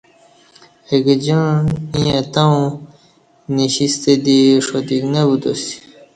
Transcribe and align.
اگجاعں 0.95 1.55
ییں 1.97 2.13
اتاوں 2.21 2.65
نشیستہ 3.55 4.13
ݜاتک 4.65 4.81
دی 4.87 4.97
نہ 5.13 5.21
بوتاسی 5.27 5.73